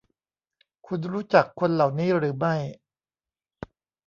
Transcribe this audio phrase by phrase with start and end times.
[0.87, 2.55] คุณรู้จักคนเหล่านี้หรือไม่